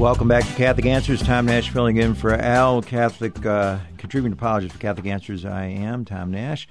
Welcome 0.00 0.28
back 0.28 0.46
to 0.46 0.54
Catholic 0.54 0.86
Answers. 0.86 1.20
Tom 1.20 1.44
Nash 1.44 1.68
filling 1.68 1.98
in 1.98 2.14
for 2.14 2.32
Al, 2.32 2.80
Catholic 2.80 3.44
uh, 3.44 3.80
contributing 3.98 4.32
apologist 4.32 4.72
for 4.72 4.80
Catholic 4.80 5.04
Answers. 5.04 5.44
I 5.44 5.66
am 5.66 6.06
Tom 6.06 6.30
Nash. 6.30 6.66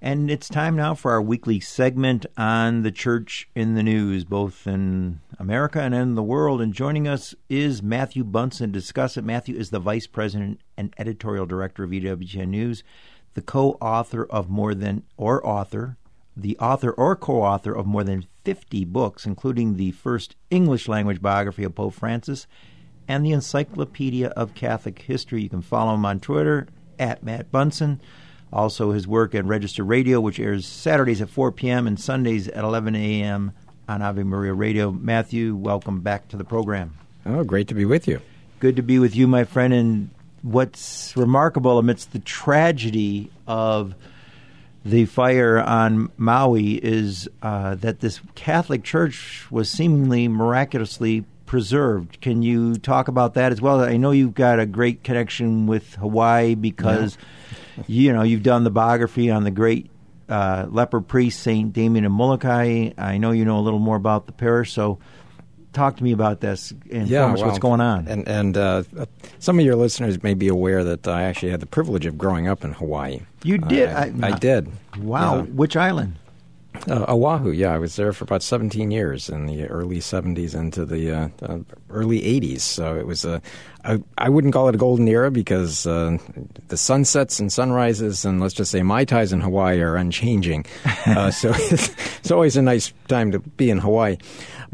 And 0.00 0.30
it's 0.30 0.48
time 0.48 0.76
now 0.76 0.94
for 0.94 1.10
our 1.10 1.20
weekly 1.20 1.60
segment 1.60 2.24
on 2.38 2.80
the 2.80 2.90
church 2.90 3.50
in 3.54 3.74
the 3.74 3.82
news, 3.82 4.24
both 4.24 4.66
in 4.66 5.20
America 5.38 5.78
and 5.82 5.94
in 5.94 6.14
the 6.14 6.22
world. 6.22 6.62
And 6.62 6.72
joining 6.72 7.06
us 7.06 7.34
is 7.50 7.82
Matthew 7.82 8.24
Bunson 8.24 8.72
to 8.72 8.78
discuss 8.80 9.18
it. 9.18 9.24
Matthew 9.24 9.58
is 9.58 9.68
the 9.68 9.78
vice 9.78 10.06
president 10.06 10.62
and 10.78 10.94
editorial 10.96 11.44
director 11.44 11.84
of 11.84 11.90
EWTN 11.90 12.48
News, 12.48 12.82
the 13.34 13.42
co 13.42 13.72
author 13.82 14.24
of 14.24 14.48
more 14.48 14.74
than, 14.74 15.02
or 15.18 15.46
author, 15.46 15.98
the 16.34 16.56
author 16.56 16.92
or 16.92 17.14
co 17.14 17.42
author 17.42 17.74
of 17.74 17.84
more 17.84 18.04
than 18.04 18.26
50 18.44 18.84
books, 18.86 19.26
including 19.26 19.76
the 19.76 19.92
first 19.92 20.36
English 20.50 20.88
language 20.88 21.20
biography 21.22 21.64
of 21.64 21.74
Pope 21.74 21.94
Francis 21.94 22.46
and 23.08 23.24
the 23.24 23.32
Encyclopedia 23.32 24.28
of 24.28 24.54
Catholic 24.54 25.00
History. 25.00 25.42
You 25.42 25.48
can 25.48 25.62
follow 25.62 25.94
him 25.94 26.04
on 26.04 26.20
Twitter 26.20 26.68
at 26.98 27.22
Matt 27.22 27.50
Bunson. 27.50 28.00
Also, 28.52 28.90
his 28.92 29.06
work 29.06 29.34
at 29.34 29.44
Register 29.44 29.84
Radio, 29.84 30.20
which 30.20 30.40
airs 30.40 30.66
Saturdays 30.66 31.20
at 31.20 31.28
4 31.28 31.52
p.m. 31.52 31.86
and 31.86 31.98
Sundays 32.00 32.48
at 32.48 32.64
11 32.64 32.96
a.m. 32.96 33.52
on 33.88 34.02
Ave 34.02 34.24
Maria 34.24 34.52
Radio. 34.52 34.90
Matthew, 34.90 35.54
welcome 35.54 36.00
back 36.00 36.28
to 36.28 36.36
the 36.36 36.44
program. 36.44 36.96
Oh, 37.26 37.44
great 37.44 37.68
to 37.68 37.74
be 37.74 37.84
with 37.84 38.08
you. 38.08 38.20
Good 38.58 38.76
to 38.76 38.82
be 38.82 38.98
with 38.98 39.14
you, 39.14 39.28
my 39.28 39.44
friend. 39.44 39.72
And 39.72 40.10
what's 40.42 41.16
remarkable 41.16 41.78
amidst 41.78 42.12
the 42.12 42.18
tragedy 42.18 43.30
of 43.46 43.94
the 44.84 45.04
fire 45.06 45.58
on 45.58 46.10
Maui 46.16 46.74
is 46.74 47.28
uh, 47.42 47.74
that 47.76 48.00
this 48.00 48.20
Catholic 48.34 48.82
Church 48.82 49.46
was 49.50 49.70
seemingly 49.70 50.28
miraculously 50.28 51.24
preserved. 51.44 52.20
Can 52.20 52.42
you 52.42 52.76
talk 52.76 53.08
about 53.08 53.34
that 53.34 53.52
as 53.52 53.60
well? 53.60 53.80
I 53.80 53.96
know 53.96 54.12
you've 54.12 54.34
got 54.34 54.60
a 54.60 54.66
great 54.66 55.02
connection 55.02 55.66
with 55.66 55.96
Hawaii 55.96 56.54
because 56.54 57.18
yeah. 57.76 57.84
you 57.88 58.12
know 58.12 58.22
you've 58.22 58.42
done 58.42 58.64
the 58.64 58.70
biography 58.70 59.30
on 59.30 59.44
the 59.44 59.50
great 59.50 59.90
uh, 60.28 60.66
leper 60.70 61.00
priest 61.00 61.40
Saint 61.40 61.72
Damien 61.72 62.04
of 62.04 62.12
Molokai. 62.12 62.92
I 62.96 63.18
know 63.18 63.32
you 63.32 63.44
know 63.44 63.58
a 63.58 63.62
little 63.62 63.80
more 63.80 63.96
about 63.96 64.26
the 64.26 64.32
parish, 64.32 64.72
so 64.72 64.98
talk 65.72 65.96
to 65.96 66.04
me 66.04 66.12
about 66.12 66.40
this 66.40 66.72
and 66.90 67.08
yeah, 67.08 67.32
well, 67.32 67.46
what's 67.46 67.58
going 67.58 67.80
on. 67.80 68.08
And, 68.08 68.26
and 68.28 68.56
uh, 68.56 68.82
some 69.38 69.58
of 69.58 69.64
your 69.64 69.76
listeners 69.76 70.22
may 70.22 70.34
be 70.34 70.48
aware 70.48 70.84
that 70.84 71.06
I 71.06 71.22
actually 71.22 71.50
had 71.50 71.60
the 71.60 71.66
privilege 71.66 72.06
of 72.06 72.18
growing 72.18 72.48
up 72.48 72.64
in 72.64 72.72
Hawaii. 72.72 73.20
You 73.42 73.58
did? 73.58 73.88
I, 73.88 74.12
I, 74.22 74.28
I, 74.28 74.38
did. 74.38 74.70
Wow. 74.98 75.36
Yeah. 75.36 75.42
Which 75.42 75.76
island? 75.76 76.16
Uh, 76.88 77.04
Oahu, 77.08 77.50
yeah, 77.50 77.74
I 77.74 77.78
was 77.78 77.96
there 77.96 78.12
for 78.12 78.24
about 78.24 78.42
17 78.42 78.90
years 78.90 79.28
in 79.28 79.46
the 79.46 79.66
early 79.66 79.98
70s 79.98 80.54
into 80.54 80.84
the 80.84 81.10
uh, 81.10 81.28
uh, 81.42 81.58
early 81.90 82.20
80s. 82.20 82.60
So 82.60 82.96
it 82.96 83.06
was 83.06 83.24
a, 83.24 83.42
I, 83.84 84.02
I 84.16 84.28
wouldn't 84.28 84.54
call 84.54 84.68
it 84.68 84.74
a 84.74 84.78
golden 84.78 85.06
era 85.08 85.30
because 85.30 85.86
uh, 85.86 86.16
the 86.68 86.76
sunsets 86.76 87.38
and 87.38 87.52
sunrises 87.52 88.24
and 88.24 88.40
let's 88.40 88.54
just 88.54 88.70
say 88.70 88.82
mai 88.82 89.04
tais 89.04 89.32
in 89.32 89.40
Hawaii 89.40 89.80
are 89.80 89.96
unchanging. 89.96 90.66
Uh, 91.06 91.30
so 91.30 91.50
it's, 91.54 91.90
it's, 92.18 92.30
always 92.30 92.56
a 92.56 92.62
nice 92.62 92.92
time 93.08 93.32
to 93.32 93.38
be 93.38 93.70
in 93.70 93.78
Hawaii. 93.78 94.18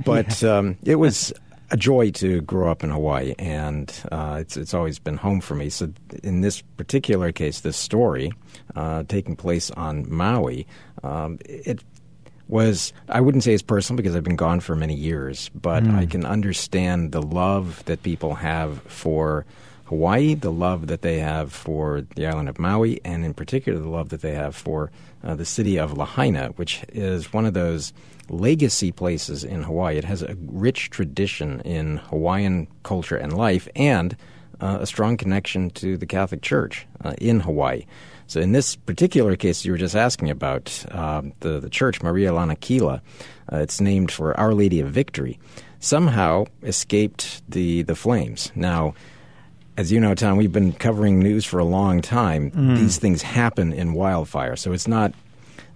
But 0.04 0.42
um, 0.42 0.76
it 0.84 0.96
was 0.96 1.32
a 1.70 1.76
joy 1.76 2.10
to 2.12 2.40
grow 2.42 2.70
up 2.70 2.84
in 2.84 2.90
Hawaii, 2.90 3.34
and 3.38 3.92
uh, 4.12 4.38
it's 4.40 4.56
it's 4.56 4.74
always 4.74 4.98
been 4.98 5.16
home 5.16 5.40
for 5.40 5.54
me. 5.54 5.68
So 5.68 5.92
in 6.22 6.40
this 6.40 6.62
particular 6.62 7.32
case, 7.32 7.60
this 7.60 7.76
story 7.76 8.32
uh, 8.74 9.04
taking 9.04 9.36
place 9.36 9.70
on 9.72 10.08
Maui, 10.12 10.66
um, 11.02 11.38
it 11.44 11.82
was 12.48 12.92
I 13.08 13.20
wouldn't 13.20 13.44
say 13.44 13.52
it's 13.54 13.62
personal 13.62 13.96
because 13.96 14.14
I've 14.14 14.24
been 14.24 14.36
gone 14.36 14.60
for 14.60 14.76
many 14.76 14.94
years, 14.94 15.50
but 15.54 15.82
mm. 15.82 15.96
I 15.96 16.06
can 16.06 16.24
understand 16.24 17.12
the 17.12 17.22
love 17.22 17.84
that 17.86 18.02
people 18.02 18.34
have 18.34 18.80
for 18.82 19.44
Hawaii, 19.86 20.34
the 20.34 20.52
love 20.52 20.88
that 20.88 21.02
they 21.02 21.18
have 21.18 21.52
for 21.52 22.02
the 22.16 22.26
island 22.26 22.48
of 22.48 22.58
Maui, 22.58 23.00
and 23.04 23.24
in 23.24 23.34
particular 23.34 23.78
the 23.78 23.88
love 23.88 24.08
that 24.10 24.20
they 24.20 24.34
have 24.34 24.54
for 24.54 24.90
uh, 25.22 25.34
the 25.34 25.44
city 25.44 25.78
of 25.78 25.96
Lahaina, 25.96 26.48
which 26.56 26.84
is 26.88 27.32
one 27.32 27.46
of 27.46 27.54
those 27.54 27.92
legacy 28.28 28.90
places 28.90 29.44
in 29.44 29.62
Hawaii. 29.62 29.96
It 29.96 30.04
has 30.04 30.22
a 30.22 30.36
rich 30.46 30.90
tradition 30.90 31.60
in 31.60 31.98
Hawaiian 31.98 32.66
culture 32.82 33.16
and 33.16 33.32
life, 33.32 33.68
and 33.76 34.16
uh, 34.60 34.78
a 34.80 34.86
strong 34.86 35.16
connection 35.16 35.70
to 35.70 35.96
the 35.96 36.06
Catholic 36.06 36.42
Church 36.42 36.86
uh, 37.04 37.14
in 37.18 37.40
Hawaii. 37.40 37.86
So, 38.26 38.40
in 38.40 38.52
this 38.52 38.74
particular 38.74 39.36
case 39.36 39.64
you 39.64 39.72
were 39.72 39.78
just 39.78 39.94
asking 39.94 40.30
about, 40.30 40.84
uh, 40.90 41.22
the, 41.40 41.60
the 41.60 41.70
church, 41.70 42.02
Maria 42.02 42.32
Lanakila, 42.32 43.00
uh, 43.52 43.56
it's 43.58 43.80
named 43.80 44.10
for 44.10 44.38
Our 44.38 44.52
Lady 44.52 44.80
of 44.80 44.90
Victory, 44.90 45.38
somehow 45.78 46.46
escaped 46.62 47.42
the, 47.48 47.82
the 47.82 47.94
flames. 47.94 48.50
Now, 48.56 48.94
as 49.76 49.92
you 49.92 50.00
know, 50.00 50.14
Tom, 50.14 50.38
we've 50.38 50.52
been 50.52 50.72
covering 50.72 51.20
news 51.20 51.44
for 51.44 51.58
a 51.58 51.64
long 51.64 52.00
time. 52.00 52.50
Mm. 52.50 52.76
These 52.78 52.98
things 52.98 53.22
happen 53.22 53.72
in 53.72 53.92
wildfire. 53.92 54.56
So, 54.56 54.72
it's 54.72 54.88
not 54.88 55.12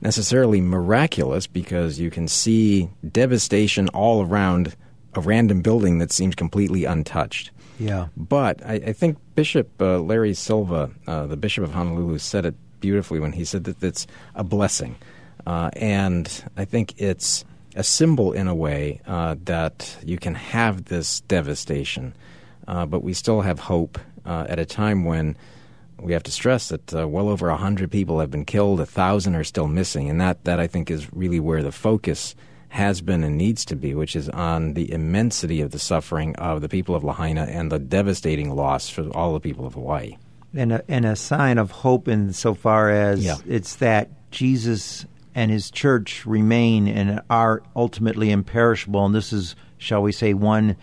necessarily 0.01 0.61
miraculous 0.61 1.47
because 1.47 2.01
you 2.01 2.11
can 2.11 2.27
see 2.27 2.89
devastation 3.09 3.89
all 3.91 4.25
around 4.25 4.75
a 5.15 5.21
random 5.21 5.61
building 5.61 5.99
that 5.99 6.11
seems 6.11 6.35
completely 6.35 6.85
untouched. 6.85 7.51
Yeah. 7.81 8.09
But 8.15 8.65
I, 8.65 8.75
I 8.75 8.93
think 8.93 9.17
Bishop 9.35 9.81
uh, 9.81 9.99
Larry 9.99 10.35
Silva, 10.35 10.91
uh, 11.07 11.27
the 11.27 11.37
Bishop 11.37 11.65
of 11.65 11.73
Honolulu, 11.73 12.19
said 12.19 12.45
it 12.45 12.55
beautifully 12.81 13.19
when 13.19 13.33
he 13.33 13.45
said 13.45 13.65
that 13.65 13.83
it's 13.83 14.07
a 14.35 14.45
blessing. 14.45 14.97
Uh, 15.47 15.71
and 15.73 16.45
I 16.59 16.67
think 16.67 17.01
it's 17.01 17.45
a 17.75 17.83
symbol 17.83 18.33
in 18.33 18.49
a 18.49 18.55
way 18.55 19.01
uh, 19.07 19.37
that 19.45 19.97
you 20.05 20.19
can 20.19 20.35
have 20.35 20.85
this 20.85 21.23
devastation, 21.23 22.15
uh, 22.69 22.85
but 22.85 23.03
we 23.03 23.15
still 23.15 23.41
have 23.41 23.59
hope 23.59 23.99
uh, 24.27 24.45
at 24.49 24.59
a 24.59 24.67
time 24.67 25.07
when 25.07 25.37
we 25.99 26.13
have 26.13 26.23
to 26.25 26.31
stress 26.31 26.69
that 26.69 26.93
well 26.93 27.29
over 27.29 27.49
100 27.49 27.91
people 27.91 28.21
have 28.21 28.31
been 28.31 28.45
killed, 28.45 28.79
1,000 28.79 29.35
are 29.35 29.45
still 29.45 29.69
missing, 29.69 30.11
and 30.11 30.21
that, 30.21 30.45
that 30.45 30.61
I 30.61 30.67
think 30.67 30.91
is 30.91 31.11
really 31.15 31.41
where 31.41 31.63
the 31.63 31.73
focus 31.73 32.35
has 32.71 33.01
been 33.01 33.25
and 33.25 33.37
needs 33.37 33.65
to 33.65 33.77
be, 33.77 33.95
which 33.95 34.15
is 34.15 34.29
on 34.29 34.75
the 34.75 34.93
immensity 34.93 35.61
of 35.61 35.73
the 35.73 35.79
suffering 35.79 36.37
of 36.37 36.61
the 36.61 36.69
people 36.69 36.95
of 36.95 37.03
Lahaina 37.03 37.43
and 37.43 37.71
the 37.71 37.81
devastating 37.81 38.55
loss 38.55 38.89
for 38.89 39.09
all 39.11 39.35
the 39.35 39.41
people 39.41 39.67
of 39.67 39.75
Hawaii. 39.75 40.17
And 40.55 40.73
a, 40.73 40.85
and 40.89 41.05
a 41.05 41.17
sign 41.17 41.59
of 41.59 41.73
hope 41.73 42.07
insofar 42.07 42.91
as 42.91 43.25
yeah. 43.25 43.37
it's 43.47 43.77
that 43.77 44.09
Jesus 44.31 45.05
and 45.35 45.51
his 45.51 45.71
church 45.71 46.25
remain 46.25 46.87
and 46.87 47.21
are 47.29 47.63
ultimately 47.75 48.31
imperishable. 48.31 49.05
And 49.05 49.15
this 49.15 49.33
is, 49.33 49.57
shall 49.79 50.03
we 50.03 50.13
say, 50.13 50.33
one 50.33 50.77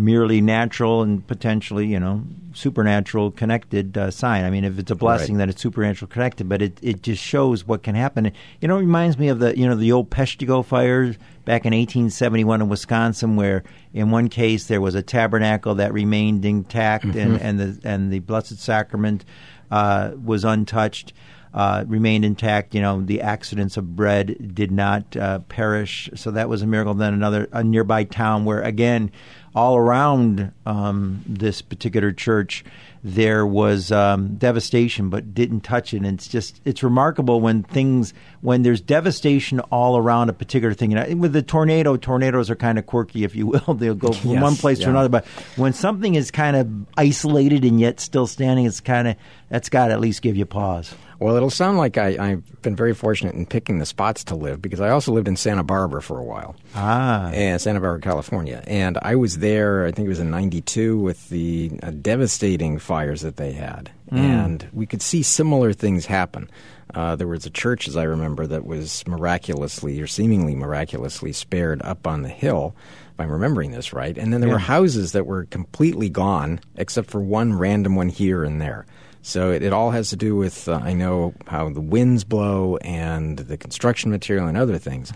merely 0.00 0.40
natural 0.40 1.02
and 1.02 1.26
potentially, 1.26 1.86
you 1.86 2.00
know, 2.00 2.22
supernatural 2.52 3.30
connected 3.30 3.96
uh, 3.96 4.10
sign. 4.10 4.44
I 4.44 4.50
mean, 4.50 4.64
if 4.64 4.78
it's 4.78 4.90
a 4.90 4.94
blessing, 4.94 5.34
right. 5.34 5.40
then 5.40 5.50
it's 5.50 5.62
supernatural 5.62 6.08
connected. 6.08 6.48
But 6.48 6.62
it, 6.62 6.78
it 6.82 7.02
just 7.02 7.22
shows 7.22 7.66
what 7.66 7.82
can 7.82 7.94
happen. 7.94 8.32
You 8.60 8.68
know, 8.68 8.76
it 8.76 8.80
reminds 8.80 9.18
me 9.18 9.28
of 9.28 9.38
the 9.38 9.56
you 9.56 9.68
know 9.68 9.76
the 9.76 9.92
old 9.92 10.10
Peshtigo 10.10 10.64
fires 10.64 11.16
back 11.44 11.64
in 11.64 11.72
1871 11.72 12.62
in 12.62 12.68
Wisconsin, 12.68 13.36
where 13.36 13.62
in 13.92 14.10
one 14.10 14.28
case 14.28 14.66
there 14.66 14.80
was 14.80 14.94
a 14.94 15.02
tabernacle 15.02 15.74
that 15.76 15.92
remained 15.92 16.44
intact 16.44 17.04
mm-hmm. 17.06 17.18
and 17.18 17.40
and 17.40 17.60
the 17.60 17.88
and 17.88 18.12
the 18.12 18.18
Blessed 18.20 18.58
Sacrament 18.58 19.24
uh, 19.70 20.12
was 20.22 20.44
untouched. 20.44 21.12
Uh, 21.52 21.84
remained 21.88 22.24
intact. 22.24 22.76
You 22.76 22.80
know, 22.80 23.02
the 23.02 23.22
accidents 23.22 23.76
of 23.76 23.96
bread 23.96 24.54
did 24.54 24.70
not 24.70 25.16
uh, 25.16 25.40
perish, 25.40 26.08
so 26.14 26.30
that 26.30 26.48
was 26.48 26.62
a 26.62 26.66
miracle. 26.66 26.94
Then 26.94 27.12
another 27.12 27.48
a 27.52 27.64
nearby 27.64 28.04
town 28.04 28.44
where 28.44 28.62
again 28.62 29.10
all 29.54 29.76
around 29.76 30.52
um, 30.64 31.22
this 31.26 31.60
particular 31.60 32.12
church 32.12 32.64
there 33.02 33.46
was 33.46 33.90
um, 33.90 34.36
devastation 34.36 35.08
but 35.08 35.34
didn't 35.34 35.62
touch 35.62 35.94
it 35.94 35.98
and 35.98 36.06
it's 36.06 36.28
just 36.28 36.60
it's 36.64 36.82
remarkable 36.82 37.40
when 37.40 37.62
things 37.62 38.12
when 38.42 38.62
there's 38.62 38.80
devastation 38.80 39.58
all 39.58 39.96
around 39.96 40.28
a 40.28 40.32
particular 40.34 40.74
thing 40.74 40.94
and 40.94 41.20
with 41.20 41.32
the 41.32 41.42
tornado 41.42 41.96
tornadoes 41.96 42.50
are 42.50 42.56
kind 42.56 42.78
of 42.78 42.84
quirky 42.84 43.24
if 43.24 43.34
you 43.34 43.46
will 43.46 43.74
they'll 43.78 43.94
go 43.94 44.12
from 44.12 44.32
yes, 44.32 44.42
one 44.42 44.54
place 44.54 44.78
yeah. 44.78 44.84
to 44.84 44.90
another 44.90 45.08
but 45.08 45.24
when 45.56 45.72
something 45.72 46.14
is 46.14 46.30
kind 46.30 46.56
of 46.56 46.68
isolated 46.96 47.64
and 47.64 47.80
yet 47.80 47.98
still 47.98 48.26
standing 48.26 48.66
it's 48.66 48.80
kind 48.80 49.08
of 49.08 49.16
that's 49.48 49.70
got 49.70 49.86
to 49.86 49.92
at 49.94 50.00
least 50.00 50.20
give 50.20 50.36
you 50.36 50.44
pause 50.44 50.94
well, 51.20 51.36
it'll 51.36 51.50
sound 51.50 51.76
like 51.76 51.98
I, 51.98 52.12
have 52.12 52.62
been 52.62 52.74
very 52.74 52.94
fortunate 52.94 53.34
in 53.34 53.44
picking 53.44 53.78
the 53.78 53.84
spots 53.84 54.24
to 54.24 54.34
live 54.34 54.62
because 54.62 54.80
I 54.80 54.88
also 54.88 55.12
lived 55.12 55.28
in 55.28 55.36
Santa 55.36 55.62
Barbara 55.62 56.00
for 56.00 56.18
a 56.18 56.24
while. 56.24 56.56
Ah. 56.74 57.28
And 57.28 57.60
Santa 57.60 57.78
Barbara, 57.78 58.00
California. 58.00 58.64
And 58.66 58.96
I 59.02 59.16
was 59.16 59.38
there, 59.38 59.84
I 59.84 59.92
think 59.92 60.06
it 60.06 60.08
was 60.08 60.18
in 60.18 60.30
92, 60.30 60.98
with 60.98 61.28
the 61.28 61.72
uh, 61.82 61.90
devastating 61.90 62.78
fires 62.78 63.20
that 63.20 63.36
they 63.36 63.52
had. 63.52 63.90
Mm. 64.10 64.18
And 64.18 64.68
we 64.72 64.86
could 64.86 65.02
see 65.02 65.22
similar 65.22 65.74
things 65.74 66.06
happen. 66.06 66.50
Uh, 66.94 67.16
there 67.16 67.28
was 67.28 67.44
a 67.44 67.50
church, 67.50 67.86
as 67.86 67.98
I 67.98 68.04
remember, 68.04 68.46
that 68.46 68.64
was 68.64 69.06
miraculously 69.06 70.00
or 70.00 70.06
seemingly 70.06 70.54
miraculously 70.54 71.34
spared 71.34 71.82
up 71.82 72.06
on 72.06 72.22
the 72.22 72.30
hill, 72.30 72.74
if 73.12 73.20
I'm 73.20 73.30
remembering 73.30 73.72
this 73.72 73.92
right. 73.92 74.16
And 74.16 74.32
then 74.32 74.40
there 74.40 74.48
yeah. 74.48 74.54
were 74.54 74.60
houses 74.60 75.12
that 75.12 75.26
were 75.26 75.44
completely 75.44 76.08
gone, 76.08 76.60
except 76.76 77.10
for 77.10 77.20
one 77.20 77.52
random 77.52 77.94
one 77.94 78.08
here 78.08 78.42
and 78.42 78.58
there. 78.58 78.86
So 79.22 79.50
it, 79.50 79.62
it 79.62 79.72
all 79.72 79.90
has 79.90 80.10
to 80.10 80.16
do 80.16 80.34
with, 80.34 80.68
uh, 80.68 80.80
I 80.82 80.94
know, 80.94 81.34
how 81.46 81.68
the 81.68 81.80
winds 81.80 82.24
blow 82.24 82.76
and 82.78 83.38
the 83.38 83.56
construction 83.56 84.10
material 84.10 84.46
and 84.46 84.56
other 84.56 84.78
things. 84.78 85.12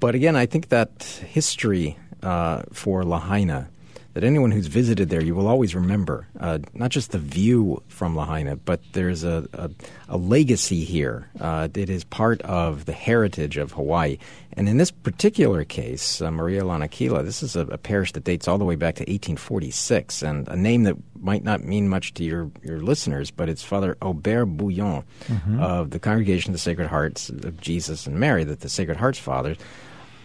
But 0.00 0.14
again, 0.14 0.34
I 0.34 0.46
think 0.46 0.68
that 0.70 1.02
history 1.26 1.98
uh, 2.22 2.62
for 2.72 3.04
Lahaina, 3.04 3.68
that 4.14 4.24
anyone 4.24 4.50
who's 4.50 4.66
visited 4.66 5.08
there, 5.08 5.22
you 5.22 5.34
will 5.34 5.48
always 5.48 5.74
remember 5.74 6.26
uh, 6.38 6.58
not 6.74 6.90
just 6.90 7.12
the 7.12 7.18
view 7.18 7.82
from 7.88 8.14
Lahaina, 8.14 8.56
but 8.56 8.80
there's 8.92 9.24
a, 9.24 9.48
a, 9.54 9.70
a 10.08 10.16
legacy 10.16 10.84
here. 10.84 11.30
Uh, 11.40 11.68
it 11.74 11.88
is 11.88 12.04
part 12.04 12.42
of 12.42 12.84
the 12.84 12.92
heritage 12.92 13.56
of 13.56 13.72
Hawaii. 13.72 14.18
And 14.54 14.68
in 14.68 14.76
this 14.76 14.90
particular 14.90 15.64
case, 15.64 16.20
uh, 16.20 16.30
Maria 16.30 16.62
Lanakila, 16.62 17.24
this 17.24 17.42
is 17.42 17.56
a, 17.56 17.60
a, 17.60 17.78
parish 17.78 18.12
that 18.12 18.24
dates 18.24 18.46
all 18.46 18.58
the 18.58 18.66
way 18.66 18.76
back 18.76 18.96
to 18.96 19.02
1846, 19.02 20.22
and 20.22 20.46
a 20.48 20.56
name 20.56 20.82
that 20.82 20.96
might 21.18 21.42
not 21.42 21.64
mean 21.64 21.88
much 21.88 22.12
to 22.14 22.24
your, 22.24 22.50
your 22.62 22.80
listeners, 22.80 23.30
but 23.30 23.48
it's 23.48 23.62
Father 23.62 23.96
Aubert 24.02 24.46
Bouillon 24.46 25.04
mm-hmm. 25.24 25.60
of 25.60 25.90
the 25.90 25.98
Congregation 25.98 26.50
of 26.50 26.54
the 26.54 26.58
Sacred 26.58 26.88
Hearts 26.88 27.30
of 27.30 27.60
Jesus 27.60 28.06
and 28.06 28.20
Mary, 28.20 28.44
that 28.44 28.60
the 28.60 28.68
Sacred 28.68 28.98
Hearts 28.98 29.18
Fathers. 29.18 29.56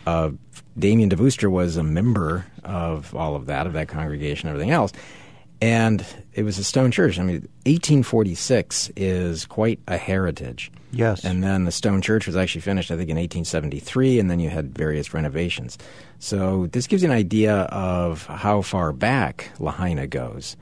Uh, 0.05 0.31
Damien 0.77 1.09
de 1.09 1.49
was 1.49 1.77
a 1.77 1.83
member 1.83 2.45
of 2.63 3.15
all 3.15 3.35
of 3.35 3.47
that, 3.47 3.67
of 3.67 3.73
that 3.73 3.87
congregation, 3.87 4.49
everything 4.49 4.71
else. 4.71 4.93
And 5.59 6.05
it 6.33 6.43
was 6.43 6.59
a 6.59 6.63
stone 6.63 6.91
church. 6.91 7.17
I 7.17 7.23
mean, 7.23 7.41
1846 7.65 8.91
is 8.95 9.45
quite 9.45 9.79
a 9.87 9.97
heritage. 9.97 10.71
Yes. 10.91 11.23
And 11.23 11.43
then 11.43 11.65
the 11.65 11.71
stone 11.71 12.01
church 12.01 12.27
was 12.27 12.35
actually 12.35 12.61
finished, 12.61 12.91
I 12.91 12.95
think, 12.95 13.09
in 13.09 13.17
1873, 13.17 14.19
and 14.19 14.29
then 14.29 14.39
you 14.39 14.49
had 14.49 14.77
various 14.77 15.13
renovations. 15.13 15.77
So 16.19 16.67
this 16.67 16.87
gives 16.87 17.01
you 17.01 17.09
an 17.09 17.15
idea 17.15 17.55
of 17.55 18.25
how 18.27 18.61
far 18.61 18.93
back 18.93 19.49
Lahaina 19.59 20.07
goes 20.07 20.55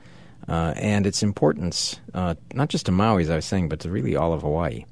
uh, 0.48 0.74
and 0.76 1.06
its 1.06 1.22
importance, 1.22 2.00
uh, 2.14 2.34
not 2.54 2.68
just 2.68 2.86
to 2.86 2.92
Maui, 2.92 3.22
as 3.22 3.30
I 3.30 3.36
was 3.36 3.44
saying, 3.44 3.68
but 3.68 3.80
to 3.80 3.90
really 3.90 4.16
all 4.16 4.32
of 4.32 4.42
Hawaii. 4.42 4.84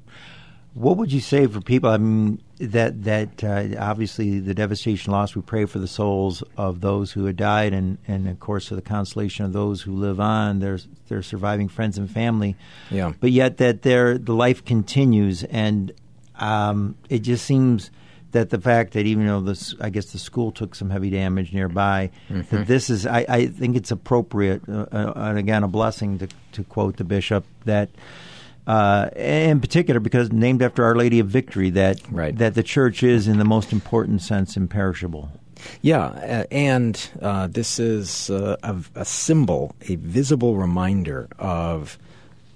What 0.75 0.97
would 0.97 1.11
you 1.11 1.21
say 1.21 1.47
for 1.47 1.61
people? 1.61 1.89
I 1.89 1.97
mean, 1.97 2.41
that 2.59 3.05
that 3.05 3.43
uh, 3.43 3.79
obviously 3.79 4.39
the 4.41 4.53
devastation 4.53 5.13
loss. 5.13 5.33
We 5.33 5.41
pray 5.41 5.63
for 5.65 5.79
the 5.79 5.87
souls 5.87 6.43
of 6.57 6.81
those 6.81 7.13
who 7.13 7.25
had 7.25 7.37
died, 7.37 7.73
and, 7.73 7.97
and 8.07 8.27
of 8.27 8.41
course 8.41 8.67
for 8.67 8.75
the 8.75 8.81
consolation 8.81 9.45
of 9.45 9.53
those 9.53 9.81
who 9.81 9.93
live 9.95 10.19
on. 10.19 10.59
Their 10.59 10.77
their 11.07 11.23
surviving 11.23 11.69
friends 11.69 11.97
and 11.97 12.11
family. 12.11 12.57
Yeah. 12.91 13.13
But 13.17 13.31
yet 13.31 13.55
that 13.57 13.83
their 13.83 14.17
the 14.17 14.33
life 14.33 14.65
continues, 14.65 15.45
and 15.45 15.93
um, 16.37 16.97
it 17.09 17.19
just 17.19 17.45
seems 17.45 17.89
that 18.35 18.49
the 18.49 18.59
fact 18.59 18.91
that 18.93 19.05
even 19.05 19.25
though 19.25 19.39
this, 19.39 19.73
I 19.79 19.89
guess 19.89 20.07
the 20.07 20.19
school 20.19 20.51
took 20.51 20.75
some 20.75 20.89
heavy 20.89 21.09
damage 21.09 21.53
nearby, 21.53 22.11
mm-hmm. 22.29 22.53
that 22.53 22.67
this 22.67 22.89
is, 22.89 23.07
I, 23.07 23.25
I 23.29 23.47
think 23.47 23.77
it's 23.77 23.91
appropriate, 23.91 24.61
uh, 24.67 24.87
uh, 24.91 25.13
and 25.15 25.37
again, 25.37 25.63
a 25.63 25.69
blessing 25.69 26.17
to, 26.17 26.27
to 26.51 26.65
quote 26.65 26.97
the 26.97 27.05
bishop 27.05 27.45
that 27.63 27.89
uh, 28.67 29.09
in 29.15 29.59
particular 29.59 29.99
because 29.99 30.31
named 30.31 30.61
after 30.61 30.83
Our 30.83 30.95
Lady 30.95 31.19
of 31.19 31.27
Victory, 31.27 31.69
that 31.71 32.01
right. 32.11 32.37
that 32.37 32.55
the 32.55 32.63
church 32.63 33.03
is 33.03 33.27
in 33.27 33.37
the 33.37 33.45
most 33.45 33.71
important 33.71 34.21
sense 34.21 34.57
imperishable. 34.57 35.31
Yeah, 35.81 36.45
and 36.51 37.09
uh, 37.21 37.47
this 37.47 37.79
is 37.79 38.29
uh, 38.29 38.57
a, 38.61 38.75
a, 38.95 39.05
symbol, 39.05 39.75
a 39.87 39.95
visible 39.95 40.55
reminder 40.55 41.27
of 41.39 41.97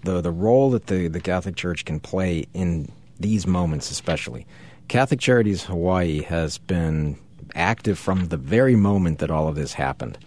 the 0.04 0.22
the 0.22 0.32
role 0.32 0.72
that 0.72 0.88
the, 0.88 1.08
the 1.08 1.20
Catholic 1.20 1.56
Church 1.56 1.86
can 1.86 2.00
play 2.00 2.46
in 2.54 2.92
these 3.20 3.46
moments, 3.46 3.92
especially. 3.92 4.46
Catholic 4.88 5.20
Charities 5.20 5.64
Hawaii 5.66 6.24
has 6.24 6.58
been 6.58 7.18
active 7.56 8.00
from 8.00 8.28
the 8.28 8.38
very 8.38 8.76
moment 8.76 9.20
that 9.20 9.32
all 9.32 9.48
of 9.48 9.56
this 9.56 9.74
happened. 9.74 10.18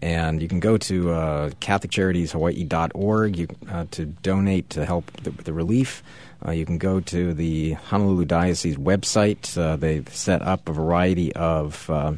And 0.00 0.40
you 0.40 0.48
can 0.48 0.60
go 0.60 0.78
to 0.78 1.10
uh, 1.10 1.50
CatholicCharitiesHawaii.org 1.60 3.36
you, 3.36 3.48
uh, 3.70 3.86
to 3.90 4.06
donate 4.06 4.70
to 4.70 4.84
help 4.86 5.10
the, 5.22 5.30
the 5.30 5.52
relief. 5.52 6.02
Uh, 6.46 6.52
you 6.52 6.64
can 6.64 6.78
go 6.78 7.00
to 7.00 7.34
the 7.34 7.72
Honolulu 7.72 8.24
Diocese 8.24 8.76
website. 8.76 9.58
Uh, 9.58 9.76
they've 9.76 10.08
set 10.14 10.40
up 10.42 10.68
a 10.68 10.72
variety 10.72 11.34
of 11.34 11.90
uh, 11.90 12.12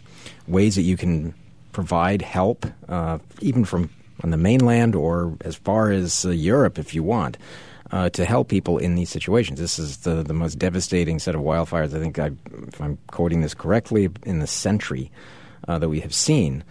ways 0.46 0.74
that 0.76 0.82
you 0.82 0.96
can 0.96 1.34
provide 1.72 2.20
help, 2.20 2.66
uh, 2.88 3.18
even 3.40 3.64
from 3.64 3.90
on 4.22 4.30
the 4.30 4.36
mainland 4.36 4.94
or 4.94 5.34
as 5.40 5.56
far 5.56 5.90
as 5.90 6.26
Europe 6.26 6.78
if 6.78 6.94
you 6.94 7.02
want. 7.02 7.38
to 8.12 8.24
help 8.24 8.48
people 8.48 8.76
in 8.76 8.94
these 8.94 9.08
situations. 9.08 9.58
This 9.58 9.78
is 9.78 9.98
the, 9.98 10.22
the 10.22 10.34
most 10.34 10.58
devastating 10.58 11.18
set 11.18 11.34
of 11.34 11.40
wildfires, 11.40 11.94
I 11.94 12.00
think, 12.00 12.18
I, 12.18 12.30
if 12.68 12.80
I'm 12.80 12.98
quoting 13.06 13.40
this 13.40 13.54
correctly, 13.54 14.10
in 14.24 14.40
the 14.40 14.46
century 14.46 15.10
that 15.66 15.88
we 15.88 16.00
have 16.00 16.12
seen. 16.12 16.62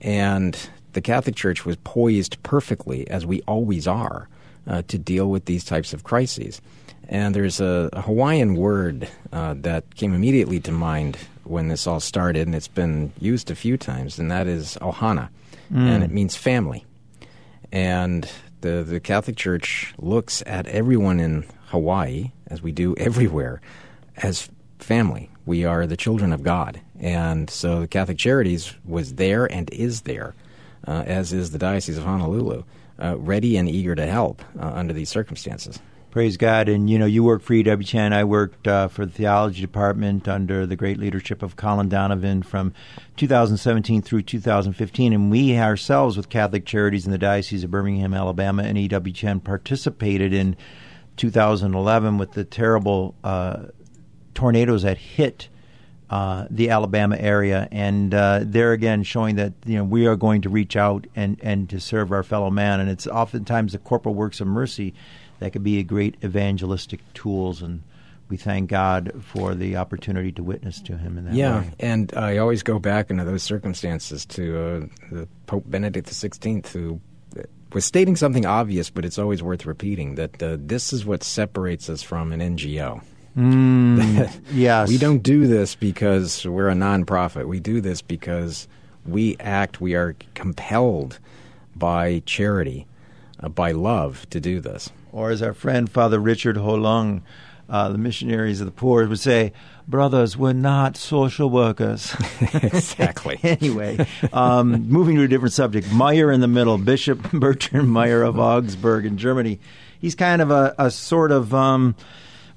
And 0.00 0.58
the 0.92 1.00
Catholic 1.00 1.36
Church 1.36 1.64
was 1.64 1.76
poised 1.84 2.42
perfectly, 2.42 3.08
as 3.08 3.26
we 3.26 3.42
always 3.42 3.86
are, 3.86 4.28
uh, 4.66 4.82
to 4.88 4.98
deal 4.98 5.30
with 5.30 5.44
these 5.46 5.64
types 5.64 5.92
of 5.92 6.04
crises. 6.04 6.60
And 7.08 7.34
there's 7.34 7.60
a, 7.60 7.88
a 7.92 8.02
Hawaiian 8.02 8.54
word 8.54 9.08
uh, 9.32 9.54
that 9.58 9.94
came 9.94 10.14
immediately 10.14 10.60
to 10.60 10.72
mind 10.72 11.16
when 11.44 11.68
this 11.68 11.86
all 11.86 12.00
started, 12.00 12.46
and 12.46 12.54
it's 12.54 12.68
been 12.68 13.12
used 13.18 13.50
a 13.50 13.54
few 13.54 13.76
times, 13.76 14.18
and 14.18 14.30
that 14.30 14.46
is 14.46 14.76
ohana, 14.82 15.30
mm. 15.72 15.78
and 15.78 16.04
it 16.04 16.10
means 16.10 16.36
family. 16.36 16.84
And 17.72 18.30
the, 18.60 18.82
the 18.82 19.00
Catholic 19.00 19.36
Church 19.36 19.94
looks 19.98 20.42
at 20.46 20.66
everyone 20.66 21.20
in 21.20 21.46
Hawaii, 21.68 22.32
as 22.48 22.62
we 22.62 22.72
do 22.72 22.94
everywhere, 22.98 23.60
as 24.18 24.50
family. 24.78 25.30
We 25.46 25.64
are 25.64 25.86
the 25.86 25.96
children 25.96 26.32
of 26.32 26.42
God. 26.42 26.80
And 27.00 27.48
so 27.48 27.80
the 27.80 27.88
Catholic 27.88 28.18
Charities 28.18 28.74
was 28.84 29.14
there 29.14 29.46
and 29.46 29.70
is 29.70 30.02
there, 30.02 30.34
uh, 30.86 31.04
as 31.06 31.32
is 31.32 31.50
the 31.50 31.58
Diocese 31.58 31.98
of 31.98 32.04
Honolulu, 32.04 32.64
uh, 33.00 33.16
ready 33.18 33.56
and 33.56 33.68
eager 33.68 33.94
to 33.94 34.06
help 34.06 34.42
uh, 34.58 34.72
under 34.74 34.92
these 34.92 35.08
circumstances. 35.08 35.78
Praise 36.10 36.38
God. 36.38 36.68
And, 36.68 36.88
you 36.88 36.98
know, 36.98 37.06
you 37.06 37.22
work 37.22 37.42
for 37.42 37.52
EWTN. 37.52 38.12
I 38.12 38.24
worked 38.24 38.66
uh, 38.66 38.88
for 38.88 39.04
the 39.04 39.12
theology 39.12 39.60
department 39.60 40.26
under 40.26 40.66
the 40.66 40.74
great 40.74 40.98
leadership 40.98 41.42
of 41.42 41.56
Colin 41.56 41.90
Donovan 41.90 42.42
from 42.42 42.72
2017 43.16 44.00
through 44.00 44.22
2015. 44.22 45.12
And 45.12 45.30
we 45.30 45.56
ourselves, 45.58 46.16
with 46.16 46.30
Catholic 46.30 46.64
Charities 46.64 47.04
in 47.04 47.12
the 47.12 47.18
Diocese 47.18 47.62
of 47.62 47.70
Birmingham, 47.70 48.14
Alabama, 48.14 48.62
and 48.62 48.78
EWTN, 48.78 49.44
participated 49.44 50.32
in 50.32 50.56
2011 51.18 52.16
with 52.16 52.32
the 52.32 52.44
terrible 52.44 53.14
uh, 53.22 53.66
tornadoes 54.34 54.82
that 54.82 54.96
hit 54.96 55.50
uh, 56.10 56.46
the 56.50 56.70
Alabama 56.70 57.16
area, 57.18 57.68
and 57.70 58.14
uh, 58.14 58.40
there 58.42 58.72
again 58.72 59.02
showing 59.02 59.36
that 59.36 59.52
you 59.66 59.76
know 59.76 59.84
we 59.84 60.06
are 60.06 60.16
going 60.16 60.42
to 60.42 60.48
reach 60.48 60.76
out 60.76 61.06
and, 61.14 61.38
and 61.42 61.68
to 61.70 61.80
serve 61.80 62.12
our 62.12 62.22
fellow 62.22 62.50
man, 62.50 62.80
and 62.80 62.88
it's 62.88 63.06
oftentimes 63.06 63.72
the 63.72 63.78
corporal 63.78 64.14
works 64.14 64.40
of 64.40 64.46
mercy 64.46 64.94
that 65.38 65.52
could 65.52 65.62
be 65.62 65.78
a 65.78 65.82
great 65.82 66.16
evangelistic 66.24 67.00
tools, 67.12 67.60
and 67.60 67.82
we 68.28 68.36
thank 68.36 68.70
God 68.70 69.22
for 69.22 69.54
the 69.54 69.76
opportunity 69.76 70.32
to 70.32 70.42
witness 70.42 70.80
to 70.82 70.96
Him 70.96 71.18
in 71.18 71.26
that 71.26 71.34
yeah, 71.34 71.60
way. 71.60 71.70
and 71.80 72.12
I 72.16 72.38
always 72.38 72.62
go 72.62 72.78
back 72.78 73.10
into 73.10 73.24
those 73.24 73.42
circumstances 73.42 74.24
to 74.26 74.58
uh, 74.58 74.80
the 75.10 75.28
Pope 75.46 75.64
Benedict 75.66 76.08
XVI, 76.08 76.66
who 76.68 77.00
was 77.72 77.84
stating 77.84 78.16
something 78.16 78.46
obvious, 78.46 78.88
but 78.90 79.04
it's 79.04 79.18
always 79.18 79.42
worth 79.42 79.66
repeating 79.66 80.14
that 80.14 80.42
uh, 80.42 80.56
this 80.58 80.92
is 80.92 81.04
what 81.04 81.22
separates 81.22 81.90
us 81.90 82.02
from 82.02 82.32
an 82.32 82.40
NGO. 82.40 83.02
Mm, 83.36 84.30
yes. 84.52 84.88
we 84.88 84.98
don't 84.98 85.22
do 85.22 85.46
this 85.46 85.74
because 85.74 86.46
we're 86.46 86.68
a 86.68 86.74
nonprofit. 86.74 87.46
We 87.46 87.60
do 87.60 87.80
this 87.80 88.02
because 88.02 88.68
we 89.06 89.36
act, 89.38 89.80
we 89.80 89.94
are 89.94 90.16
compelled 90.34 91.18
by 91.74 92.22
charity, 92.26 92.86
uh, 93.40 93.48
by 93.48 93.72
love 93.72 94.28
to 94.30 94.40
do 94.40 94.60
this. 94.60 94.90
Or 95.12 95.30
as 95.30 95.42
our 95.42 95.54
friend 95.54 95.90
Father 95.90 96.18
Richard 96.18 96.56
Ho 96.56 96.74
Lung, 96.74 97.22
uh, 97.68 97.90
the 97.90 97.98
missionaries 97.98 98.60
of 98.60 98.66
the 98.66 98.72
poor, 98.72 99.06
would 99.06 99.18
say, 99.18 99.52
brothers, 99.86 100.36
we're 100.36 100.52
not 100.52 100.96
social 100.96 101.50
workers. 101.50 102.14
exactly. 102.54 103.38
anyway, 103.42 104.06
um, 104.32 104.88
moving 104.88 105.16
to 105.16 105.22
a 105.22 105.28
different 105.28 105.52
subject, 105.52 105.92
Meier 105.92 106.32
in 106.32 106.40
the 106.40 106.48
middle, 106.48 106.78
Bishop 106.78 107.30
Bertram 107.32 107.88
Meier 107.88 108.22
of 108.22 108.38
Augsburg 108.38 109.04
in 109.04 109.18
Germany. 109.18 109.58
He's 110.00 110.14
kind 110.14 110.40
of 110.42 110.50
a, 110.50 110.74
a 110.78 110.90
sort 110.90 111.30
of. 111.30 111.54
Um, 111.54 111.94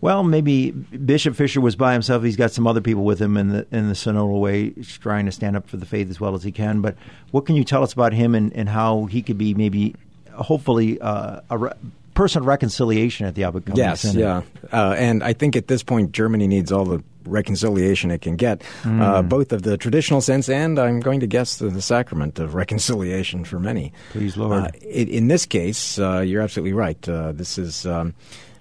well, 0.01 0.24
maybe 0.24 0.72
Bishop 0.72 1.36
Fisher 1.36 1.62
was 1.62 1.75
by 1.75 1.93
himself. 1.93 2.24
He's 2.24 2.36
got 2.36 2.51
some 2.51 2.65
other 2.65 2.81
people 2.81 3.03
with 3.03 3.22
him 3.22 3.38
in 3.38 3.50
the 3.50 3.67
in 3.72 3.88
the 3.88 3.93
synodal 3.93 4.39
way, 4.39 4.72
trying 5.00 5.27
to 5.27 5.31
stand 5.31 5.55
up 5.55 5.70
for 5.70 5.77
the 5.77 5.86
faith 5.86 6.10
as 6.10 6.20
well 6.20 6.34
as 6.34 6.43
he 6.43 6.51
can. 6.51 6.81
But 6.81 6.96
what 7.29 7.46
can 7.46 7.55
you 7.55 7.63
tell 7.63 7.84
us 7.84 7.93
about 7.93 8.12
him 8.12 8.34
and, 8.34 8.51
and 8.53 8.67
how 8.67 9.05
he 9.05 9.22
could 9.22 9.38
be 9.38 9.53
maybe, 9.53 9.96
hopefully, 10.34 11.00
uh, 11.00 11.41
a 11.51 11.58
re- 11.58 11.74
person 12.15 12.41
of 12.41 12.48
reconciliation 12.48 13.27
at 13.27 13.36
the 13.36 13.43
upcoming 13.43 13.77
yes, 13.77 14.01
synod? 14.01 14.17
yeah, 14.20 14.41
uh, 14.74 14.96
and 14.98 15.24
I 15.24 15.34
think 15.34 15.55
at 15.55 15.67
this 15.67 15.84
point 15.84 16.12
Germany 16.12 16.48
needs 16.48 16.72
all 16.72 16.86
the 16.86 17.03
reconciliation 17.25 18.10
it 18.10 18.22
can 18.22 18.36
get, 18.36 18.63
uh, 18.84 18.88
mm. 18.88 19.01
uh, 19.01 19.22
both 19.22 19.51
of 19.51 19.62
the 19.62 19.77
traditional 19.77 20.22
sense 20.22 20.50
and 20.50 20.79
I'm 20.79 21.00
going 21.00 21.20
to 21.20 21.27
guess 21.27 21.58
the, 21.58 21.70
the 21.70 21.81
sacrament 21.81 22.39
of 22.39 22.55
reconciliation 22.55 23.46
for 23.46 23.60
many. 23.60 23.93
Please, 24.10 24.36
Lord. 24.36 24.63
Uh, 24.63 24.70
in, 24.81 25.08
in, 25.08 25.27
this 25.27 25.46
case, 25.46 26.00
uh, 26.00 26.22
you're 26.22 26.41
absolutely 26.41 26.74
right. 26.74 27.08
Uh, 27.08 27.31
this 27.34 27.60
is. 27.60 27.86
Um, 27.86 28.15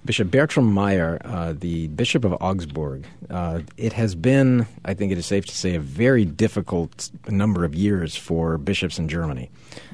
Bishop 0.04 0.30
Bertram 0.30 0.72
Meier, 0.72 1.20
uh, 1.24 1.52
the 1.52 1.88
Bishop 1.88 2.24
of 2.24 2.32
Augsburg, 2.40 3.04
uh, 3.28 3.60
it 3.76 3.92
has 3.92 4.14
been, 4.14 4.66
I 4.84 4.94
think 4.94 5.12
it 5.12 5.18
is 5.18 5.26
safe 5.26 5.44
to 5.46 5.54
say, 5.54 5.74
a 5.74 5.80
very 5.80 6.24
difficult 6.24 7.10
number 7.28 7.64
of 7.64 7.74
years 7.74 8.16
for 8.16 8.56
bishops 8.56 8.98
in 8.98 9.08
Germany. 9.08 9.50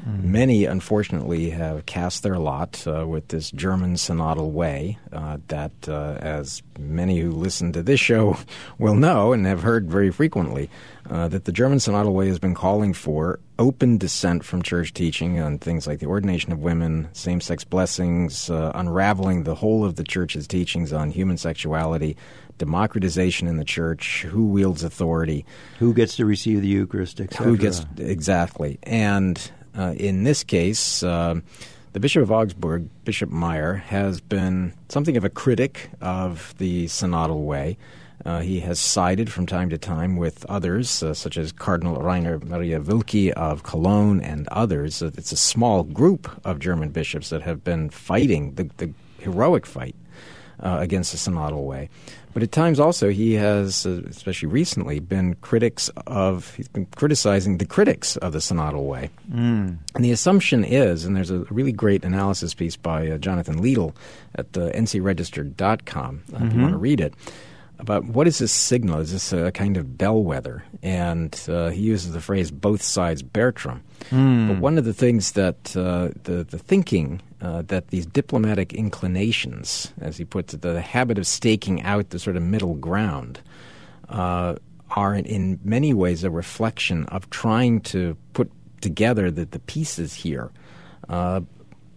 Mm. 0.09 0.23
Many, 0.23 0.65
unfortunately, 0.65 1.51
have 1.51 1.87
cast 1.87 2.23
their 2.23 2.39
lot 2.39 2.87
uh, 2.87 3.07
with 3.07 3.29
this 3.29 3.51
German 3.51 3.95
synodal 3.95 4.53
way 4.53 4.99
uh, 5.13 5.39
that, 5.49 5.73
uh, 5.89 6.19
as 6.21 6.63
many 6.79 7.19
who 7.19 7.31
listen 7.31 7.73
to 7.73 7.83
this 7.83 8.01
show 8.01 8.37
will 8.79 8.95
know 8.95 9.33
and 9.33 9.47
have 9.47 9.63
heard 9.63 9.91
very 9.91 10.11
frequently, 10.11 10.71
uh, 11.09 11.29
that 11.29 11.45
the 11.45 11.53
German 11.53 11.79
Synodal 11.79 12.13
Way 12.13 12.29
has 12.29 12.39
been 12.39 12.55
calling 12.55 12.93
for 12.93 13.39
open 13.59 13.99
dissent 13.99 14.45
from 14.45 14.63
church 14.63 14.93
teaching 14.93 15.41
on 15.41 15.59
things 15.59 15.87
like 15.87 15.99
the 15.99 16.07
ordination 16.07 16.53
of 16.53 16.59
women, 16.61 17.09
same 17.13 17.41
sex 17.41 17.65
blessings, 17.65 18.51
uh, 18.51 18.73
unraveling 18.75 19.45
the 19.45 19.55
whole 19.55 19.85
of 19.85 19.97
the 19.97 20.05
church's 20.05 20.47
teachings 20.47 20.93
on 20.93 21.11
human 21.11 21.37
sexuality, 21.37 22.17
democratization 22.59 23.49
in 23.49 23.57
the 23.57 23.65
church, 23.65 24.23
who 24.23 24.47
wields 24.47 24.83
authority, 24.83 25.45
who 25.79 25.95
gets 25.95 26.17
to 26.17 26.25
receive 26.25 26.61
the 26.61 26.69
Eucharist, 26.69 27.21
etc. 27.21 27.47
Who 27.47 27.57
gets 27.57 27.85
exactly, 27.99 28.79
and 28.83 29.51
uh, 29.77 29.95
in 29.97 30.25
this 30.25 30.45
case. 30.45 31.03
The 31.97 32.01
Bishop 32.01 32.25
of 32.25 32.31
Augsburg, 32.31 32.91
Bishop 33.07 33.31
Meier, 33.31 33.77
has 33.87 34.21
been 34.21 34.75
something 34.91 35.17
of 35.17 35.25
a 35.25 35.31
critic 35.31 35.89
of 36.03 36.55
the 36.59 36.85
synodal 36.89 37.45
way. 37.45 37.79
Uh, 38.23 38.41
he 38.41 38.61
has 38.61 38.79
sided 38.79 39.33
from 39.33 39.47
time 39.47 39.71
to 39.71 39.79
time 39.79 40.19
with 40.19 40.45
others, 40.45 41.03
uh, 41.03 41.15
such 41.15 41.39
as 41.39 41.53
Cardinal 41.53 41.97
Rainer 41.97 42.39
Maria 42.39 42.81
Woelki 42.81 43.31
of 43.31 43.63
Cologne 43.63 44.21
and 44.21 44.47
others. 44.49 45.01
Uh, 45.01 45.11
it's 45.17 45.33
a 45.33 45.39
small 45.39 45.85
group 45.85 46.29
of 46.45 46.59
German 46.59 46.91
bishops 46.91 47.31
that 47.31 47.41
have 47.41 47.65
been 47.65 47.89
fighting 47.89 48.57
the, 48.57 48.65
the 48.77 48.93
heroic 49.19 49.65
fight 49.65 49.97
uh, 50.61 50.77
against 50.79 51.13
the 51.13 51.17
synodal 51.17 51.65
way. 51.65 51.89
But 52.37 52.43
at 52.43 52.53
times 52.53 52.79
also 52.79 53.09
he 53.09 53.33
has, 53.33 53.87
uh, 53.87 54.03
especially 54.11 54.49
recently, 54.49 54.99
been 54.99 55.37
critics 55.37 55.89
of 56.07 56.55
he's 56.55 56.69
been 56.69 56.85
criticizing 56.95 57.57
the 57.57 57.65
critics 57.65 58.19
of 58.19 58.35
the 58.35 58.41
synodal 58.41 58.85
way. 58.85 59.09
Mm. 59.33 59.79
And 59.95 60.05
the 60.05 60.11
assumption 60.11 60.63
is, 60.63 61.07
and 61.07 61.17
there's 61.17 61.31
a 61.31 61.47
really 61.49 61.73
great 61.73 62.05
analysis 62.05 62.53
piece 62.53 62.77
by 62.77 63.09
uh, 63.09 63.17
Jonathan 63.17 63.63
Liedl 63.63 63.95
at 64.35 64.55
uh, 64.55 64.71
ncregister.com 64.73 66.25
uh, 66.29 66.37
mm-hmm. 66.37 66.47
if 66.47 66.53
you 66.53 66.61
want 66.61 66.73
to 66.75 66.77
read 66.77 67.01
it 67.01 67.15
about 67.79 68.05
what 68.05 68.27
is 68.27 68.39
this 68.39 68.53
signal? 68.53 69.01
Is 69.01 69.13
this 69.13 69.33
a 69.33 69.53
kind 69.53 69.77
of 69.77 69.99
bellwether? 69.99 70.65
And 70.83 71.39
uh, 71.49 71.69
he 71.69 71.83
uses 71.83 72.13
the 72.13 72.21
phrase 72.21 72.51
"both 72.51 72.83
sides 72.83 73.23
Bertram." 73.23 73.83
Mm. 74.11 74.49
But 74.49 74.59
one 74.59 74.79
of 74.79 74.85
the 74.85 74.95
things 74.95 75.33
that 75.33 75.77
uh, 75.77 76.11
the 76.25 76.45
the 76.45 76.59
thinking 76.59 77.21
uh, 77.41 77.63
that 77.67 77.89
these 77.89 78.07
diplomatic 78.07 78.73
inclinations, 78.73 79.93
as 80.01 80.17
he 80.17 80.25
puts 80.25 80.55
it, 80.55 80.63
the 80.63 80.81
habit 80.81 81.19
of 81.19 81.27
staking 81.27 81.83
out 81.83 82.11
the 82.11 82.19
sort 82.19 82.37
of 82.37 82.43
middle 82.43 82.75
ground, 82.75 83.41
uh, 84.09 84.57
are 84.91 85.15
in, 85.15 85.27
in, 85.27 85.61
many 85.65 85.93
ways 85.93 86.25
a 86.25 86.31
reflection 86.31 87.05
of 87.07 87.29
trying 87.31 87.81
to 87.81 88.17
put 88.33 88.51
together 88.81 89.31
the, 89.31 89.45
the 89.45 89.59
pieces 89.61 90.15
here 90.15 90.51
uh, 91.09 91.41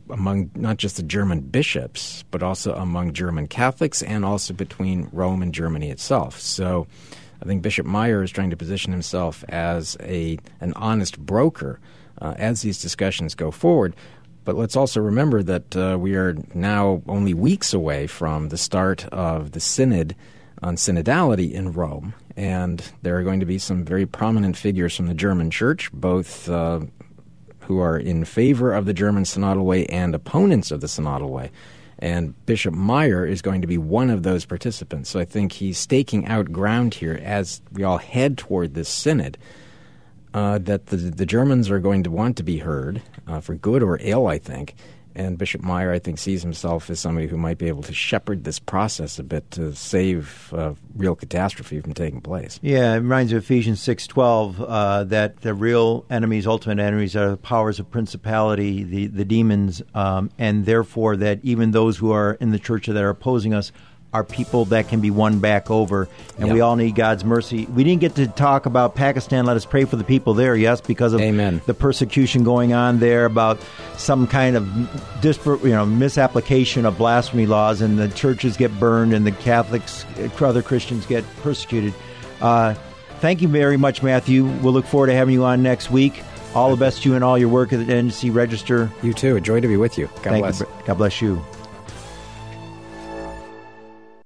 among 0.10 0.52
not 0.56 0.78
just 0.78 0.98
the 0.98 1.04
German 1.04 1.42
bishops, 1.42 2.24
but 2.32 2.44
also 2.44 2.74
among 2.76 3.14
German 3.14 3.48
Catholics 3.48 4.02
and 4.02 4.26
also 4.26 4.54
between 4.54 5.10
Rome 5.12 5.42
and 5.42 5.54
Germany 5.54 5.90
itself. 5.90 6.40
So 6.40 6.88
I 7.42 7.46
think 7.46 7.62
Bishop 7.62 7.86
Meier 7.86 8.24
is 8.24 8.32
trying 8.32 8.50
to 8.50 8.58
position 8.58 8.92
himself 8.92 9.44
as 9.50 9.98
a 10.02 10.38
an 10.60 10.74
honest 10.76 11.20
broker 11.20 11.80
uh, 12.22 12.36
as 12.38 12.62
these 12.62 12.82
discussions 12.82 13.36
go 13.36 13.52
forward. 13.52 13.96
But 14.46 14.56
let's 14.56 14.76
also 14.76 15.00
remember 15.00 15.44
that 15.44 15.76
uh, 15.76 15.98
we 16.00 16.16
are 16.16 16.36
now 16.54 17.02
only 17.08 17.34
weeks 17.34 17.74
away 17.74 18.08
from 18.08 18.50
the 18.50 18.58
start 18.58 19.06
of 19.08 19.52
the 19.52 19.60
Synod 19.60 20.16
on 20.62 20.76
synodality 20.76 21.54
in 21.54 21.72
Rome. 21.74 22.14
And 22.36 22.84
there 23.02 23.18
are 23.18 23.24
going 23.24 23.42
to 23.42 23.46
be 23.46 23.58
some 23.58 23.84
very 23.84 24.06
prominent 24.06 24.58
figures 24.58 24.96
from 24.96 25.08
the 25.08 25.14
German 25.14 25.52
church, 25.52 25.92
both 25.92 26.50
uh, 26.50 26.82
who 27.70 27.80
are 27.80 28.00
in 28.00 28.26
favor 28.26 28.74
of 28.74 28.86
the 28.88 28.96
German 28.96 29.24
synodal 29.24 29.64
way 29.64 29.86
and 29.86 30.16
opponents 30.16 30.72
of 30.72 30.82
the 30.82 30.88
synodal 30.88 31.30
way. 31.30 31.52
And 32.00 32.34
Bishop 32.48 32.74
Meier 32.74 33.28
is 33.28 33.44
going 33.44 33.62
to 33.62 33.68
be 33.68 33.78
one 33.78 34.10
of 34.10 34.24
those 34.24 34.44
participants. 34.44 35.12
So 35.12 35.20
I 35.20 35.26
think 35.26 35.52
he's 35.52 35.78
staking 35.78 36.26
out 36.26 36.52
ground 36.52 36.96
here 36.96 37.22
as 37.24 37.62
we 37.72 37.84
all 37.84 38.00
head 38.00 38.40
toward 38.40 38.74
this 38.74 38.90
synod. 38.90 39.38
Uh, 40.34 40.58
that 40.60 40.88
the, 40.88 40.98
the 40.98 41.26
Germans 41.26 41.70
are 41.70 41.80
going 41.80 42.04
to 42.04 42.12
want 42.12 42.38
to 42.38 42.44
be 42.44 42.58
heard 42.58 43.04
uh, 43.28 43.40
for 43.40 43.54
good 43.54 43.84
or 43.84 44.00
ill, 44.02 44.26
I 44.28 44.40
think, 44.40 44.76
and 45.16 45.38
Bishop 45.38 45.62
Meier, 45.62 45.92
I 45.92 46.00
think, 46.00 46.20
sees 46.20 46.42
himself 46.42 46.90
as 46.90 47.00
somebody 47.00 47.28
who 47.28 47.38
might 47.38 47.58
be 47.58 47.68
able 47.68 47.84
to 47.84 47.94
shepherd 47.94 48.44
this 48.44 48.60
process 48.60 49.20
a 49.20 49.24
bit 49.24 49.50
to 49.52 49.74
save 49.74 50.54
uh, 50.54 50.74
real 50.96 51.16
catastrophe 51.16 51.80
from 51.82 51.94
taking 51.94 52.22
place. 52.22 52.60
Yeah, 52.62 52.94
it 52.94 52.98
reminds 52.98 53.32
of 53.32 53.44
Ephesians 53.44 53.82
six 53.82 54.08
twelve 54.08 54.62
uh, 54.62 55.04
that 55.06 55.42
the 55.42 55.54
real 55.54 56.06
enemies, 56.10 56.48
ultimate 56.48 56.80
enemies, 56.80 57.16
are 57.16 57.32
the 57.32 57.38
powers 57.38 57.80
of 57.80 57.90
principality, 57.90 58.84
the 58.84 59.08
the 59.08 59.26
demons, 59.26 59.82
um, 59.94 60.30
and 60.38 60.66
therefore 60.66 61.18
that 61.18 61.40
even 61.44 61.72
those 61.72 61.98
who 61.98 62.12
are 62.12 62.34
in 62.34 62.52
the 62.52 62.60
church 62.60 62.88
that 62.88 62.98
are 62.98 63.10
opposing 63.10 63.54
us 63.54 63.72
are 64.12 64.24
people 64.24 64.66
that 64.66 64.88
can 64.88 65.02
be 65.02 65.12
won 65.12 65.40
back 65.40 65.70
over, 65.70 66.08
and 66.38 66.48
yep. 66.48 66.54
we 66.54 66.62
all 66.62 66.76
need 66.76 66.96
God's 66.96 67.24
mercy. 67.24 67.66
We 67.68 67.84
didn't 67.84 68.02
get 68.02 68.16
to 68.16 68.28
talk 68.28 68.66
about 68.66 68.96
Pakistan. 68.96 69.46
Let 69.46 69.56
us 69.56 69.66
pray 69.66 69.86
for 69.86 69.98
the 69.98 70.04
people 70.04 70.34
there, 70.34 70.56
yes, 70.56 70.82
because 70.82 71.14
of 71.14 71.22
Amen. 71.22 71.62
the 71.68 71.76
persecution 71.76 72.44
going 72.44 72.74
on 72.74 73.00
there, 73.00 73.26
about 73.26 73.60
some 73.98 74.26
kind 74.26 74.56
of 74.56 75.22
disparate, 75.22 75.62
you 75.64 75.70
know, 75.70 75.86
misapplication 75.86 76.86
of 76.86 76.98
blasphemy 76.98 77.46
laws, 77.46 77.82
and 77.82 78.00
the 78.00 78.10
churches 78.10 78.58
get 78.58 78.78
burned, 78.80 79.14
and 79.14 79.28
the 79.28 79.32
Catholics, 79.32 80.06
other 80.42 80.64
Christians 80.64 81.06
get 81.06 81.24
persecuted. 81.42 81.94
Uh, 82.42 82.74
thank 83.20 83.42
you 83.42 83.48
very 83.48 83.78
much, 83.78 84.02
Matthew. 84.02 84.46
We'll 84.46 84.74
look 84.74 84.86
forward 84.86 85.08
to 85.08 85.14
having 85.14 85.34
you 85.36 85.44
on 85.44 85.62
next 85.62 85.92
week. 85.92 86.24
All 86.56 86.72
the 86.72 86.78
best 86.78 87.04
to 87.04 87.10
you 87.10 87.16
and 87.16 87.24
all 87.24 87.38
your 87.38 87.50
work 87.50 87.74
at 87.74 87.86
the 87.86 87.94
NC 87.94 88.34
Register. 88.34 88.92
You 89.04 89.14
too. 89.14 89.36
A 89.36 89.42
joy 89.42 89.60
to 89.60 89.68
be 89.68 89.78
with 89.78 90.00
you. 90.00 90.08
God 90.08 90.24
Thank 90.24 90.44
bless. 90.44 90.60
You. 90.62 90.68
God 90.86 90.98
bless 90.98 91.22
you. 91.22 91.46